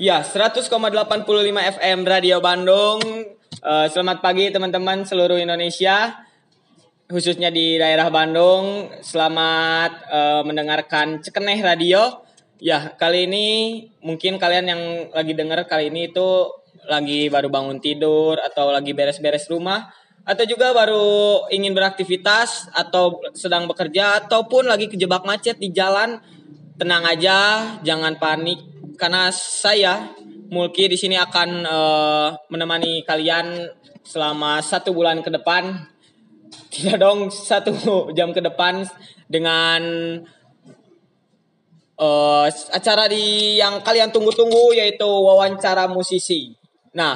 [0.00, 0.72] Ya, 100,85
[1.76, 3.04] FM Radio Bandung.
[3.52, 6.24] Eh, selamat pagi teman-teman seluruh Indonesia,
[7.04, 8.88] khususnya di daerah Bandung.
[9.04, 12.24] Selamat eh, mendengarkan Cekeneh Radio.
[12.64, 13.48] Ya, kali ini
[14.00, 14.82] mungkin kalian yang
[15.12, 16.48] lagi denger kali ini itu
[16.88, 19.92] lagi baru bangun tidur atau lagi beres-beres rumah
[20.24, 26.24] atau juga baru ingin beraktivitas atau sedang bekerja ataupun lagi kejebak macet di jalan.
[26.80, 27.36] Tenang aja,
[27.84, 30.12] jangan panik karena saya
[30.50, 33.70] Mulki di sini akan eh, menemani kalian
[34.04, 35.88] selama satu bulan ke depan.
[36.74, 38.82] Tidak dong satu jam ke depan
[39.30, 39.80] dengan
[41.96, 46.58] eh, acara di yang kalian tunggu-tunggu yaitu wawancara musisi.
[46.90, 47.14] Nah,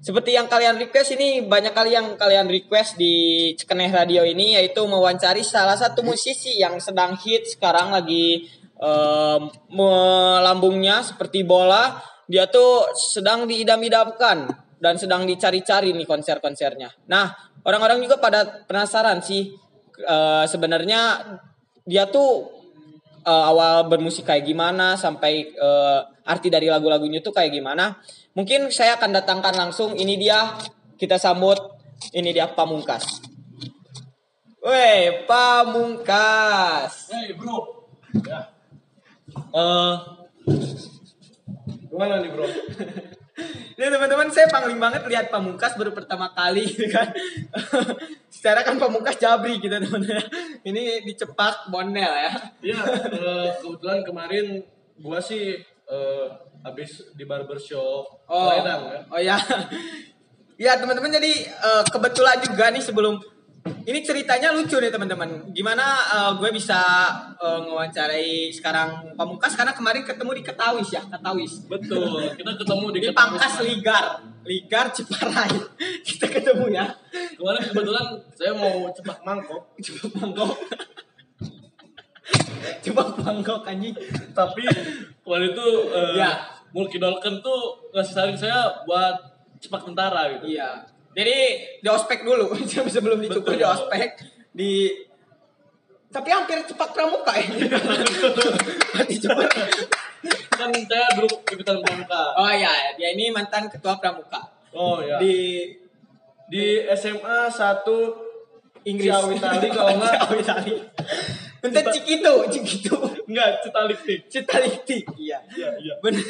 [0.00, 4.80] seperti yang kalian request ini banyak kali yang kalian request di Cekeneh Radio ini yaitu
[4.88, 8.48] mewawancari salah satu musisi yang sedang hit sekarang lagi
[9.68, 12.00] melambungnya seperti bola.
[12.30, 14.48] Dia tuh sedang diidam-idamkan
[14.80, 16.88] dan sedang dicari-cari nih konser-konsernya.
[17.12, 17.28] Nah,
[17.68, 19.52] orang-orang juga pada penasaran sih
[20.00, 21.36] eh, sebenarnya
[21.84, 22.48] dia tuh
[23.20, 28.00] eh, awal bermusik kayak gimana sampai eh, arti dari lagu-lagunya tuh kayak gimana.
[28.32, 30.56] Mungkin saya akan datangkan langsung ini dia
[30.96, 31.60] kita sambut
[32.16, 33.20] ini dia Pamungkas.
[34.64, 37.12] Weh, Pamungkas.
[37.12, 37.84] Hey bro.
[38.24, 38.59] Ya.
[39.30, 39.94] Eh,
[41.90, 42.46] gimana nih bro?
[43.80, 47.08] Ini teman-teman saya pangling banget lihat Pamungkas baru pertama kali gitu kan.
[48.28, 50.20] Secara kan Pamungkas Jabri gitu teman-teman.
[50.60, 52.32] Ini dicepak Bonel ya.
[52.60, 54.60] Iya, eh, kebetulan kemarin
[55.00, 55.56] gua sih
[55.88, 56.26] eh,
[56.60, 58.76] habis di barbershop Oh, ya.
[59.08, 59.36] oh ya.
[60.60, 63.16] Ya teman-teman jadi eh, kebetulan juga nih sebelum
[63.86, 65.30] ini ceritanya lucu nih teman-teman.
[65.54, 66.80] Gimana eh, gue bisa
[67.38, 71.52] eh, ngewawancarai sekarang Pamungkas karena kemarin ketemu di Ketawis ya, Ketawis.
[71.70, 72.34] Betul.
[72.34, 73.18] Kita ketemu di Di Ketawis.
[73.18, 74.04] Pangkas Ligar,
[74.44, 75.52] Ligar Ciparai.
[76.06, 76.86] Kita ketemu ya.
[77.38, 80.52] Kemarin kebetulan saya mau cepat mangkok, Coba mangkok.
[82.84, 83.92] Coba mangkok anjing.
[84.32, 84.64] tapi
[85.26, 86.32] waktu itu eh, Ya.
[86.70, 89.18] Mulki Dolken tuh ngasih saring saya buat
[89.58, 90.54] cepat tentara gitu.
[90.54, 90.86] Iya.
[91.10, 91.36] Jadi
[91.82, 92.54] di ospek dulu
[92.94, 93.60] sebelum dicukur Betul.
[93.60, 94.10] di ospek
[94.54, 94.72] di
[96.10, 97.46] tapi hampir cepat pramuka ya.
[98.98, 99.46] Mati cepat.
[100.58, 102.22] Kan saya dulu ikutan pramuka.
[102.34, 104.42] Oh iya, dia ini mantan ketua pramuka
[104.74, 105.18] Oh ya.
[105.22, 105.66] di
[106.50, 107.86] Di SMA 1
[108.90, 109.06] Inggris.
[109.06, 110.74] Ciawi Tali kalau nggak Ciawi Tali.
[111.60, 112.96] Untuk Cikitu, Cikitu.
[113.30, 115.04] enggak Citalik Citaliktik.
[115.14, 115.38] Iya.
[115.46, 115.94] Iya, iya.
[116.02, 116.24] Bener.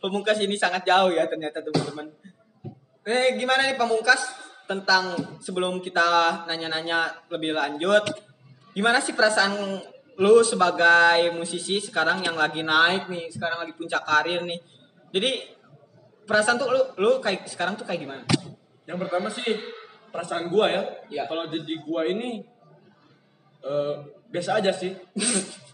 [0.00, 2.08] Pemungkas ini sangat jauh ya ternyata teman-teman.
[3.08, 4.36] Eh gimana nih Pamungkas
[4.68, 8.04] tentang sebelum kita nanya-nanya lebih lanjut,
[8.76, 9.80] gimana sih perasaan
[10.20, 14.60] lu sebagai musisi sekarang yang lagi naik nih, sekarang lagi puncak karir nih.
[15.08, 15.40] Jadi
[16.28, 18.28] perasaan tuh lu lu kayak sekarang tuh kayak gimana?
[18.84, 19.56] Yang pertama sih
[20.12, 20.82] perasaan gua ya.
[21.08, 21.24] Iya.
[21.24, 22.44] Kalau jadi gua ini
[23.64, 23.94] eh,
[24.28, 24.92] biasa aja sih.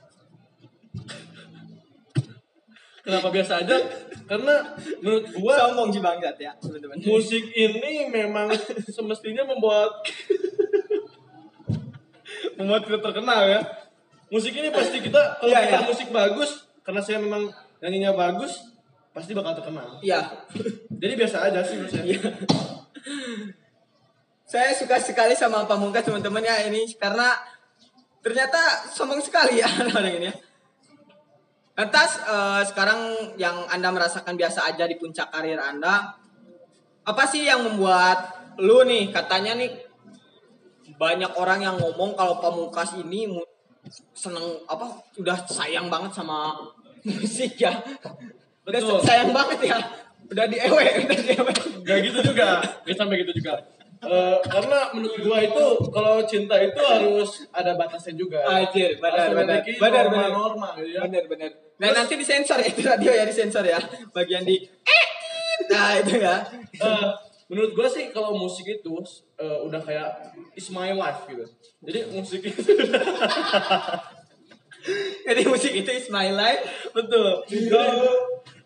[3.05, 3.77] Kenapa biasa aja?
[4.25, 4.65] Karena
[5.05, 6.97] menurut gua Sombong sih bangsat ya, teman-teman.
[7.05, 8.49] musik ini memang
[8.89, 9.93] semestinya membuat
[12.57, 13.61] membuat kita terkenal ya.
[14.33, 15.87] Musik ini pasti kita kalau Iya, kita iya.
[15.87, 16.51] musik bagus
[16.81, 18.73] karena saya memang nyanyinya bagus
[19.13, 20.01] pasti bakal terkenal.
[20.01, 20.25] Iya.
[21.05, 22.05] Jadi biasa aja sih menurut saya.
[22.09, 22.21] Iya.
[24.45, 27.37] Saya suka sekali sama Pamungkas teman-teman ya ini karena
[28.25, 30.35] ternyata sombong sekali ya orang ini ya.
[31.75, 36.15] Lantas eh, sekarang yang Anda merasakan biasa aja di puncak karir Anda,
[37.03, 39.75] apa sih yang membuat lu nih katanya nih
[40.95, 43.27] banyak orang yang ngomong kalau Pamungkas ini
[44.15, 46.55] seneng apa udah sayang banget sama
[47.05, 47.75] musik ya.
[48.65, 49.01] Udah Betul.
[49.05, 49.79] sayang banget ya.
[50.31, 51.53] Udah di ewe, udah di ewe.
[51.85, 53.61] Gak gitu juga, gak sampai gitu juga.
[54.05, 58.45] Eh, karena menurut gua itu kalau cinta itu harus ada batasnya juga.
[58.45, 59.61] Anjir, benar, benar.
[59.65, 60.29] Benar, benar.
[60.77, 61.01] gitu ya.
[61.09, 61.51] Bener bener.
[61.81, 63.81] Dan nanti disensor ya itu radio ya disensor ya.
[64.13, 65.07] Bagian di eh,
[65.73, 66.45] nah itu ya.
[66.77, 67.09] Eh,
[67.49, 68.93] menurut gua sih kalau musik itu
[69.41, 71.45] eh, udah kayak is my life gitu.
[71.85, 72.61] Jadi musik itu
[75.25, 76.61] Jadi musik itu is my life.
[76.93, 77.41] betul.
[77.49, 77.73] Jadi,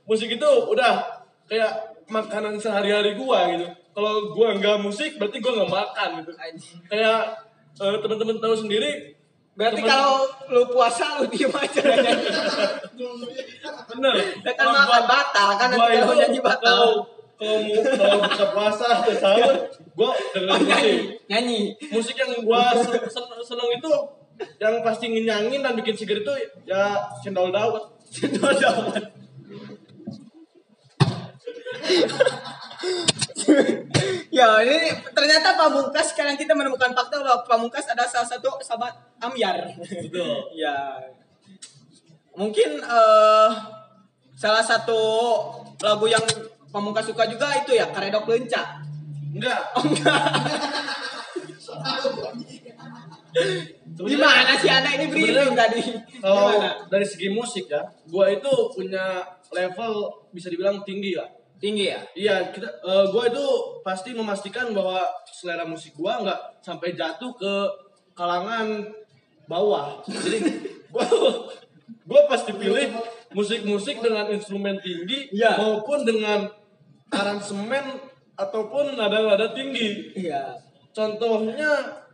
[0.03, 3.67] musik itu udah kayak makanan sehari-hari gua gitu.
[3.99, 6.31] Kalau gua nggak musik berarti gua nggak makan gitu.
[6.33, 6.79] Anjing.
[6.87, 7.21] Kayak
[7.77, 8.91] eh, teman-teman tahu sendiri
[9.53, 11.83] Berarti temen- kalau lu puasa lu diem aja
[13.89, 14.15] bener.
[14.41, 16.63] Ya kan Kalau makan gua- batal kan nanti kalau nyanyi batal.
[16.63, 16.91] kalau
[17.35, 19.55] kalau mu- kalau buka puasa atau sahur
[19.93, 21.61] gua dengerin Oh, musik nyanyi.
[21.89, 23.93] musik yang gua sen- sen- seneng itu
[24.57, 26.33] yang pasti ngenyangin dan bikin seger itu
[26.65, 29.03] ya cendol dawet Cendol dawet.
[34.39, 39.67] Ya, ini ternyata Pamungkas sekarang kita menemukan fakta bahwa Pamungkas ada salah satu sahabat Amyar.
[39.83, 40.47] Betul.
[40.63, 41.03] ya.
[42.39, 43.51] Mungkin eh
[44.39, 45.01] salah satu
[45.83, 46.23] lagu yang
[46.71, 48.79] Pamungkas suka juga itu ya Karedok Lenca.
[49.35, 49.75] Enggak.
[49.75, 50.23] Oh enggak.
[53.99, 55.83] Gimana sih anak ini briefing tadi?
[56.23, 61.27] Kalau dari segi musik ya, gua itu punya level bisa dibilang tinggi lah.
[61.59, 62.01] Tinggi ya?
[62.15, 63.47] Iya, kita eh, gua itu
[63.83, 67.53] pasti memastikan bahwa selera musik gua nggak sampai jatuh ke
[68.15, 68.87] kalangan
[69.51, 69.99] bawah.
[70.07, 70.39] Jadi
[70.95, 71.03] gua
[72.07, 72.95] gua pasti pilih
[73.35, 75.59] musik-musik dengan instrumen tinggi Iya.
[75.59, 76.47] maupun dengan
[77.11, 77.99] aransemen
[78.39, 80.15] ataupun nada-nada tinggi.
[80.15, 80.55] Iya.
[80.95, 81.71] Contohnya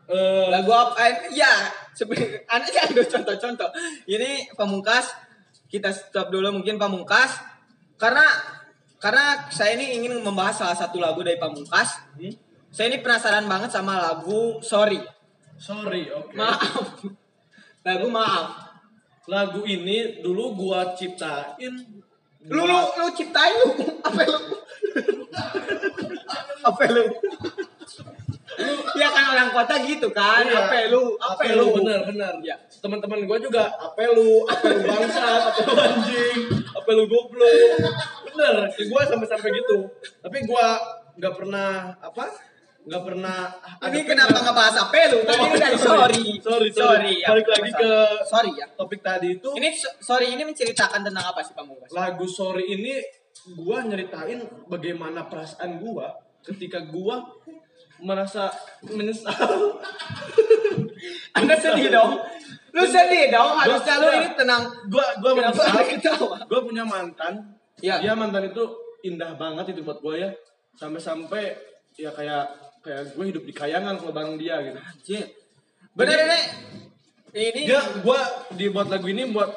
[0.08, 0.96] eh, Lagu apa?
[1.32, 3.70] Ya, sebenarnya ada contoh-contoh.
[4.08, 5.12] Ini pamungkas
[5.68, 7.40] kita stop dulu mungkin pamungkas
[7.98, 8.24] karena
[9.04, 12.00] karena saya ini ingin membahas salah satu lagu dari pamungkas.
[12.16, 12.32] hmm?
[12.72, 14.96] Saya ini penasaran banget sama lagu Sorry.
[15.60, 16.32] sorry, oke.
[16.32, 17.04] Maaf.
[17.84, 18.72] Lagu maaf.
[19.28, 22.00] Lagu ini dulu gua ciptain
[22.48, 23.68] Lu lu lu ciptain lu.
[24.08, 24.38] Apa lu?
[26.64, 27.04] Apa lu?
[28.96, 30.48] Ya kan orang kota gitu kan.
[30.48, 30.64] Iya.
[30.64, 31.16] Apa lu?
[31.20, 31.66] Apa lu?
[31.76, 32.56] bener bener Ya.
[32.84, 37.80] teman-teman gue juga apa lu apa lu bangsa apa lu anjing apa lu goblok
[38.34, 39.78] bener ke gue sampai sampai gitu
[40.18, 40.66] tapi gue
[41.14, 42.24] nggak pernah apa
[42.84, 43.48] nggak pernah
[43.80, 45.24] Ini kenapa ngebahas apa lu?
[45.24, 45.80] Tadi Oh, udah sorry.
[45.80, 46.24] sorry.
[46.36, 47.14] Sorry, sorry.
[47.16, 47.32] ya.
[47.32, 48.66] Balik lagi ke- sorry ya.
[48.70, 51.88] topik tadi itu Ini so- sorry ini menceritakan tentang apa sih Pamungkas?
[51.90, 53.00] lagu sorry ini
[53.46, 54.36] gue nyeritain
[54.66, 56.06] bagaimana perasaan gue
[56.44, 57.16] ketika gue
[57.98, 58.52] merasa
[58.82, 59.32] menyesal
[61.34, 62.20] Anda sedih dong.
[62.70, 63.54] Lu sedih dong.
[63.56, 64.62] Harusnya lu ini tenang.
[64.84, 65.72] gue gue menyesal
[66.42, 67.32] gue punya mantan
[67.82, 67.98] Ya.
[67.98, 68.64] dia mantan itu
[69.04, 70.30] indah banget itu buat gue ya
[70.78, 71.54] sampai-sampai
[71.98, 72.50] ya kayak
[72.82, 75.24] kayak gue hidup di kayangan kalau bareng dia gitu Anjir.
[75.94, 76.40] Bener ini.
[77.34, 78.20] Ini dia gue
[78.54, 79.50] dibuat lagu ini buat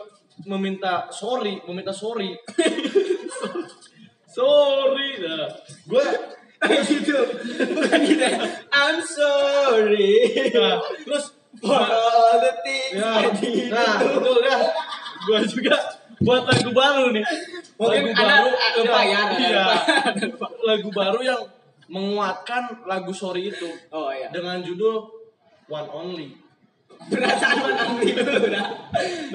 [0.45, 2.37] meminta sorry meminta sorry
[4.37, 5.49] sorry nah
[5.85, 6.05] gue
[6.85, 7.19] gitu.
[7.73, 8.21] Bukan gitu.
[8.21, 8.37] ya.
[8.73, 10.13] I'm sorry
[10.53, 13.73] nah, terus for all the things ya, did.
[13.73, 14.57] nah betul ya
[15.25, 15.75] gue juga
[16.17, 17.25] buat lagu baru nih
[17.77, 18.49] Mungkin lagu baru
[18.81, 19.37] lupa ya, ya.
[19.37, 19.65] Iya.
[20.65, 21.41] lagu baru yang
[21.87, 24.27] menguatkan lagu sorry itu Oh iya.
[24.33, 25.07] dengan judul
[25.67, 26.27] One Only.
[27.11, 28.65] Perasaan One Only dulu dah.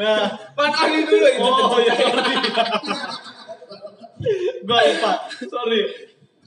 [0.00, 1.44] Nah, One Only dulu itu.
[1.44, 2.34] oh iya sorry.
[4.64, 5.12] gua lupa,
[5.44, 5.80] sorry.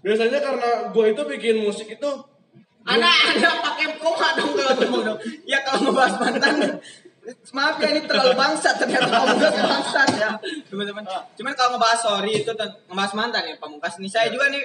[0.02, 2.12] Biasanya karena gua itu bikin musik itu
[2.86, 5.20] Anak anak pakai koma dong kalau ngomong dong.
[5.50, 6.78] Ya kalau ngebahas mantan.
[7.54, 10.30] Maaf ya ini terlalu bangsat ternyata pamungkas bangsat ya
[10.69, 11.04] teman-teman.
[11.33, 14.62] Cuman kalau ngebahas sorry itu ngebahas mantan ya pamungkas ini saya juga nih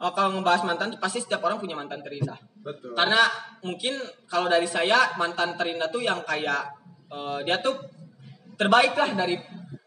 [0.00, 2.40] oh, kalau ngebahas mantan tuh pasti setiap orang punya mantan terindah.
[2.64, 2.96] betul.
[2.96, 3.28] Karena
[3.60, 6.72] mungkin kalau dari saya mantan terindah tuh yang kayak
[7.12, 7.76] eh, dia tuh
[8.56, 9.36] terbaik lah dari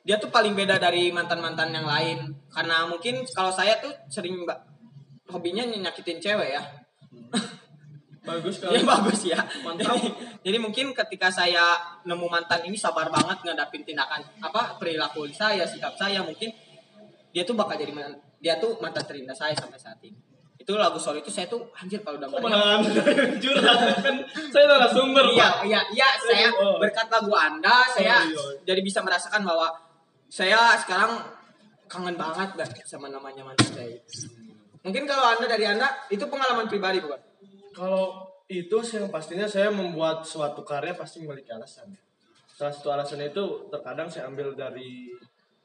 [0.04, 2.30] dia tuh paling beda dari mantan-mantan yang lain.
[2.54, 4.60] Karena mungkin kalau saya tuh sering mbak
[5.34, 6.62] hobinya nyakitin cewek ya.
[8.24, 8.84] Bagus Ya kan?
[8.90, 9.40] bagus ya.
[9.62, 9.94] Mantap.
[9.94, 10.08] Jadi,
[10.42, 15.94] jadi mungkin ketika saya nemu mantan ini sabar banget ngadapin tindakan apa perilaku saya, sikap
[15.94, 16.50] saya mungkin
[17.30, 20.16] dia tuh bakal jadi man- dia tuh mantan terindah saya sampai saat ini.
[20.56, 22.80] Itu lagu sorry itu saya tuh anjir kalau udah malah
[23.44, 24.16] curhat kan
[24.48, 25.54] saya narasumber Iya, Pak.
[25.66, 26.80] iya, iya, saya Oh.
[26.80, 28.64] berkat lagu Anda saya Oh, iya.
[28.64, 29.68] jadi bisa merasakan bahwa
[30.26, 31.20] saya sekarang
[31.86, 34.00] kangen banget dah sama namanya mantan saya.
[34.80, 37.20] Mungkin kalau Anda dari Anda itu pengalaman pribadi bukan?
[37.74, 41.90] Kalau itu sih yang pastinya saya membuat suatu karya pasti memiliki alasan.
[42.54, 45.10] Salah satu alasan itu terkadang saya ambil dari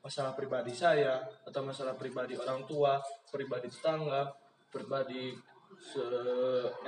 [0.01, 2.97] masalah pribadi saya atau masalah pribadi orang tua,
[3.29, 4.33] pribadi tetangga,
[4.73, 5.37] pribadi
[5.77, 6.05] se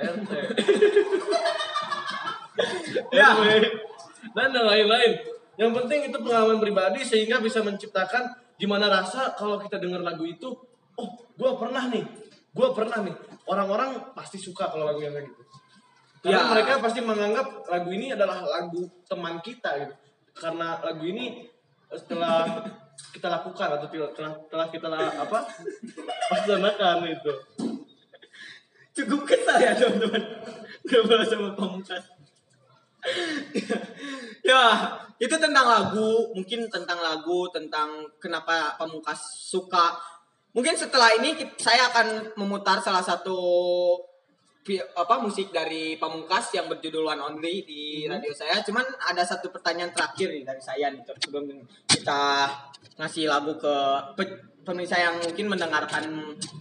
[0.00, 0.30] RT.
[3.14, 3.30] Ya.
[4.36, 5.12] Dan yang lain-lain.
[5.56, 10.48] Yang penting itu pengalaman pribadi sehingga bisa menciptakan gimana rasa kalau kita dengar lagu itu,
[10.96, 12.04] oh, gue pernah nih,
[12.50, 13.16] gue pernah nih.
[13.46, 15.42] Orang-orang pasti suka kalau lagu yang kayak gitu.
[16.20, 16.50] Karena Ya.
[16.52, 19.94] mereka pasti menganggap lagu ini adalah lagu teman kita gitu.
[20.36, 21.48] Karena lagu ini
[21.88, 22.44] setelah
[23.14, 25.38] kita lakukan atau telah telah, kita apa
[26.30, 27.32] laksanakan itu.
[29.00, 30.22] Cukup kesal ya teman-teman.
[30.86, 32.04] Ngobrol sama pamungkas.
[34.50, 34.64] ya,
[35.16, 39.96] itu tentang lagu, mungkin tentang lagu, tentang kenapa pamungkas suka.
[40.50, 43.38] Mungkin setelah ini saya akan memutar salah satu
[44.94, 48.58] apa musik dari pamungkas yang berjudul One Only di radio saya.
[48.62, 51.48] Cuman ada satu pertanyaan terakhir nih dari saya nih sebelum
[51.86, 52.46] kita
[52.98, 53.74] ngasih lagu ke
[54.14, 56.04] pe- pemirsa yang mungkin mendengarkan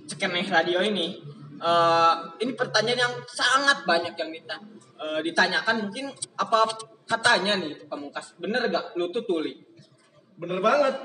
[0.08, 1.20] cekeneh radio ini.
[1.60, 4.56] eh, ini pertanyaan yang sangat banyak yang minta
[4.96, 6.08] eh, ditanyakan mungkin
[6.40, 6.72] apa
[7.04, 9.60] katanya nih pamungkas bener gak lu tuh tuli
[10.40, 10.96] Bener banget.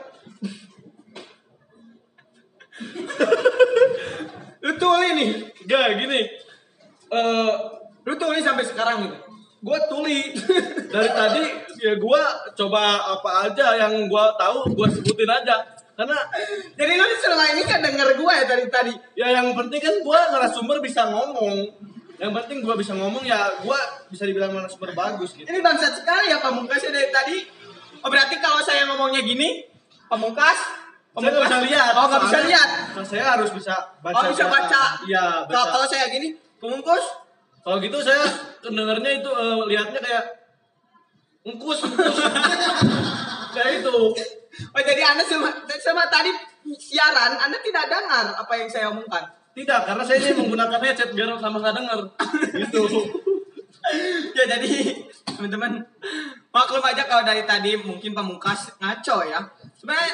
[4.64, 5.30] Lu tuli nih.
[5.68, 6.20] Gak gini.
[7.12, 7.52] Eh
[8.04, 9.18] lu tuli sampai sekarang gitu?
[9.64, 10.20] gue tuli.
[10.92, 11.42] Dari tadi
[11.80, 12.82] ya gue coba
[13.16, 15.64] apa aja yang gue tahu gue sebutin aja.
[15.96, 16.18] Karena
[16.76, 18.94] jadi lu selama ini kan denger gue ya tadi tadi?
[19.16, 21.64] ya yang penting kan gue narasumber bisa ngomong.
[22.20, 23.78] Yang penting gue bisa ngomong ya gue
[24.12, 25.48] bisa dibilang narasumber bagus gitu.
[25.48, 27.38] Ini bangsat sekali ya pamungkasnya dari tadi.
[28.04, 29.64] Oh berarti kalau saya ngomongnya gini
[30.12, 30.83] pamungkas
[31.14, 31.92] saya nggak bisa lihat.
[31.94, 32.68] oh nggak bisa lihat.
[33.06, 34.82] saya harus bisa baca oh bisa baca.
[35.06, 35.72] Iya kalau baca.
[35.78, 36.28] kalau saya gini
[36.58, 37.04] pamungkas
[37.62, 38.24] kalau gitu saya
[38.66, 40.24] dengarnya itu eh, lihatnya kayak
[41.46, 42.18] engkus engkus
[43.54, 43.96] kayak itu.
[44.54, 46.34] Oh jadi anda sama, sama tadi
[46.78, 49.22] siaran anda tidak dengar apa yang saya omongkan?
[49.54, 51.98] Tidak karena saya ini menggunakan headset biar sama nggak dengar
[52.58, 52.82] gitu.
[54.32, 54.96] Ya jadi
[55.28, 55.84] teman-teman
[56.48, 59.44] maklum aja kalau dari tadi mungkin pamungkas ngaco ya.
[59.76, 60.08] Sebenarnya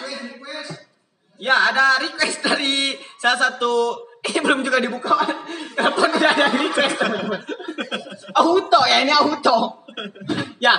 [1.40, 3.96] ya ada request dari salah satu
[4.28, 5.16] ini belum juga dibuka
[5.72, 7.00] telepon udah ada request
[8.40, 9.88] auto ya ini auto
[10.60, 10.76] ya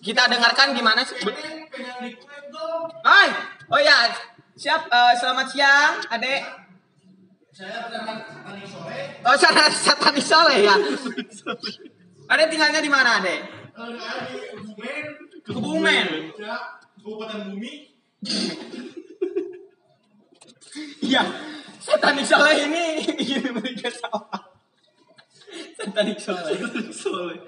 [0.00, 1.20] kita dengarkan gimana sih
[3.04, 3.28] Hai
[3.68, 4.08] oh ya
[4.56, 6.42] siap eh, selamat siang adek
[9.26, 10.78] Oh, sana Satani Soleh ya.
[12.30, 13.40] Ada tinggalnya di mana, Adek?
[15.42, 16.30] Kebumen.
[17.02, 17.72] Kabupaten Bumi.
[21.02, 21.22] Iya.
[21.78, 22.84] Satani Soleh ini
[23.16, 24.40] ingin memberikan sawah.
[25.78, 26.58] Satani Soleh.
[26.92, 27.38] Soleh.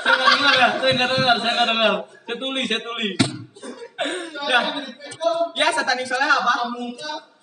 [0.00, 1.92] saya nggak dengar ya saya nggak dengar saya nggak dengar
[2.24, 3.16] saya tulis saya tulis
[4.48, 4.60] Ya.
[5.52, 6.72] Ya, Satani Soleh apa?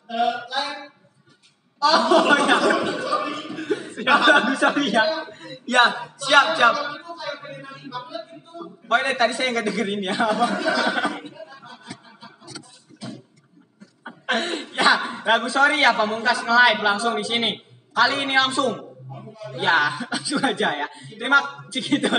[0.10, 0.98] Eh, live
[1.78, 2.58] Oh, ya.
[4.02, 4.16] Ya,
[4.50, 5.30] bisa lihat.
[5.70, 5.86] Ya,
[6.18, 6.74] siap, siap.
[6.74, 8.54] Itu kayak pengen banget gitu.
[8.90, 10.18] Oh, ini tadi saya nggak dengerin ya.
[14.76, 14.92] ya,
[15.24, 17.56] lagu sorry ya Pamungkas nge-live langsung di sini.
[17.96, 18.76] Kali ini langsung.
[19.56, 20.88] Ya, langsung aja ya.
[21.16, 21.40] Terima
[21.72, 22.12] gitu.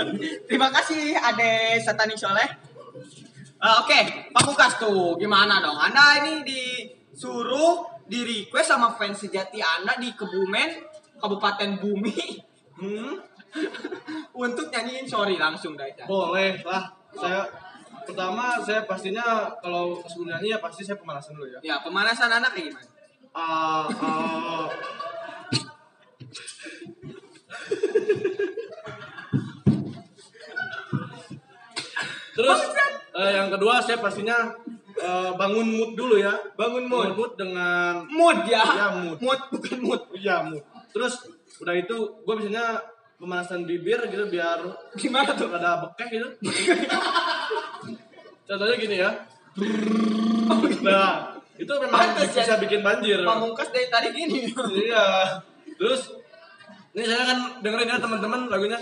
[0.49, 2.49] Terima kasih Ade Satani Soleh.
[3.59, 5.77] Eh, Oke, Pamungkas tuh gimana dong?
[5.77, 10.69] Anda ini disuruh di request sama fans sejati Anda di Kebumen,
[11.21, 12.19] Kabupaten Bumi.
[12.79, 13.13] Hmm.
[14.45, 15.85] Untuk nyanyiin sorry langsung dah.
[15.85, 16.05] Ica.
[16.05, 16.85] boleh lah
[17.17, 17.41] saya
[18.09, 19.25] pertama saya pastinya
[19.57, 22.89] kalau sebelum nyanyi ya pasti saya pemanasan dulu ya Ya, pemanasan anak kayak gimana?
[23.31, 24.67] Ah, ah.
[32.35, 32.59] Terus
[33.19, 34.53] eh, yang kedua saya pastinya
[34.95, 36.31] eh, bangun mood dulu ya.
[36.55, 37.17] Bangun Bangun mood.
[37.17, 38.63] mood dengan Mood ya.
[38.63, 39.17] Ya, mood.
[39.19, 40.01] Mood bukan mood.
[40.15, 40.63] ya mood.
[40.95, 41.13] Terus
[41.59, 42.79] udah itu gue biasanya
[43.19, 44.63] pemanasan bibir gitu biar
[44.95, 45.51] Gimana tuh?
[45.51, 46.27] ada bekeh gitu.
[48.49, 49.11] Contohnya gini ya.
[50.81, 52.41] Nah, itu memang Pantes ya.
[52.41, 53.21] bisa bikin banjir.
[53.21, 54.49] Pamungkas dari tadi gini.
[54.89, 55.37] Iya.
[55.77, 56.17] Terus
[56.97, 58.81] ini saya kan dengerin ya teman-teman lagunya.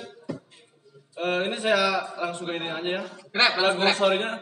[1.17, 3.03] Eh, ini saya langsung ke ini aja ya.
[3.35, 4.39] Rap, lagu sorry-nya.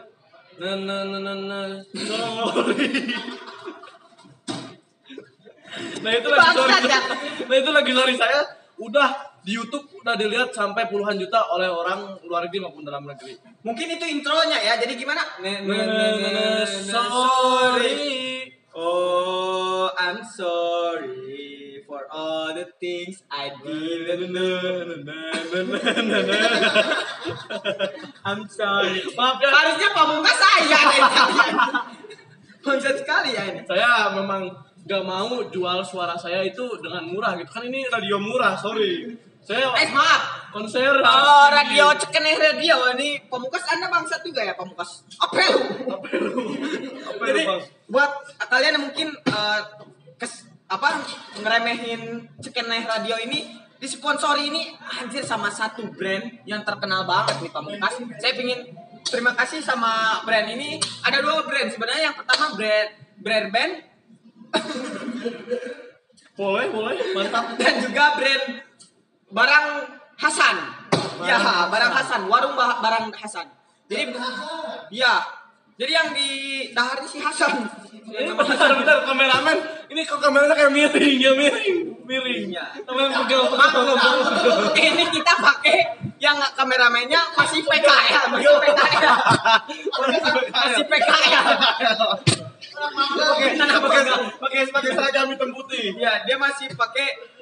[0.62, 1.58] Na na na na na
[2.06, 2.86] sorry.
[6.06, 6.72] nah itu lagi sorry.
[6.86, 7.00] Ya.
[7.50, 8.40] Nah itu lagi sorry saya
[8.78, 9.08] udah
[9.46, 13.38] di YouTube udah dilihat sampai puluhan juta oleh orang luar negeri maupun dalam negeri.
[13.62, 14.74] Mungkin itu intronya ya.
[14.74, 15.22] Jadi gimana?
[16.66, 18.50] Sorry.
[18.74, 24.10] Oh, I'm sorry for all the things I did.
[28.26, 29.00] I'm sorry.
[29.14, 29.48] Maaf ya.
[29.54, 30.80] Harusnya pamungkas saya.
[32.66, 33.62] Bangsat sekali ya ini.
[33.62, 34.50] saya memang
[34.86, 39.14] gak mau jual suara saya itu dengan murah gitu kan ini radio murah sorry
[39.46, 40.50] saya Eh maaf.
[40.50, 45.06] konser Oh, radio cekeneh radio ini pamungkas Anda bangsat juga ya pamungkas.
[45.22, 45.60] Apa lu?
[45.94, 46.42] apa lu
[47.22, 47.42] Jadi
[47.86, 48.10] buat
[48.50, 49.60] kalian yang mungkin eh,
[50.18, 50.98] kes, apa
[51.38, 58.02] ngeremehin cekeneh radio ini disponsori ini anjir sama satu brand yang terkenal banget nih pamungkas.
[58.18, 58.66] Saya pingin
[59.06, 60.82] terima kasih sama brand ini.
[61.06, 62.10] Ada dua brand sebenarnya.
[62.10, 62.90] Yang pertama brand
[63.22, 63.72] brand band
[66.36, 68.65] boleh boleh mantap dan juga brand
[69.30, 69.66] barang
[70.16, 70.56] Hasan.
[71.22, 73.46] ya, Barang barang Hasan, warung barang Hasan.
[73.86, 74.14] Jadi
[74.90, 75.22] ya.
[75.76, 76.28] Jadi yang di
[76.72, 77.52] dahar ini si Hasan.
[78.06, 79.58] ini bentar bentar kameramen
[79.90, 82.64] ini kok kameranya kayak miring ya miring miring Iya.
[82.86, 84.16] pegang pegang pegang pegang
[84.78, 85.76] ini kita pakai
[86.22, 89.14] yang kameramennya masih PK ya, masih PK ya.
[89.90, 91.40] Masih PK ya.
[93.82, 94.02] pakai
[94.38, 97.35] pakai pakai seragam hitam putih Ya, dia masih pakai.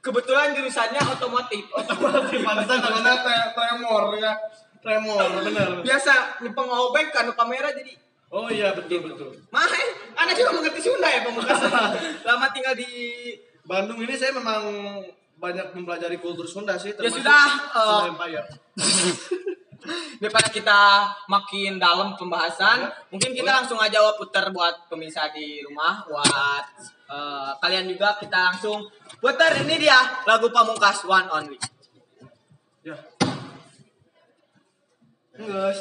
[0.00, 1.64] Kebetulan jurusannya otomotif.
[1.80, 4.32] Otomotif pantesan tre- tremor ya.
[4.80, 5.68] Tremor bener.
[5.84, 7.92] Biasa nyepeng obek kan kamera jadi
[8.30, 9.34] Oh iya betul betul.
[9.50, 9.66] Mah,
[10.14, 11.72] anak juga mengerti Sunda ya pemungkasan.
[12.26, 12.86] Lama tinggal di
[13.66, 14.62] Bandung ini saya memang
[15.34, 18.46] banyak mempelajari kultur Sunda sih Ya sudah, Sunda eh, Empire.
[20.20, 22.92] daripada kita makin dalam pembahasan ya.
[23.08, 23.56] mungkin kita iya.
[23.62, 26.64] langsung aja putar buat pemirsa di rumah buat
[27.08, 28.84] uh, kalian juga kita langsung
[29.18, 31.58] putar ini dia lagu pamungkas one only
[32.84, 32.96] ya
[35.40, 35.80] guys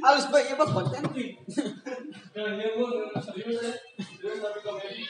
[0.00, 1.02] Harus baik ya bang konten.
[2.30, 2.88] Kalian nah, gue
[3.20, 3.68] serius eh.
[3.68, 3.74] ya.
[4.16, 5.04] Serius tapi komedi.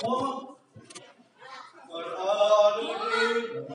[0.00, 0.56] Homer